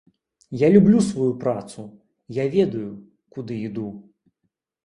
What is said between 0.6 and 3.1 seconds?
Я люблю сваю працу, я ведаў,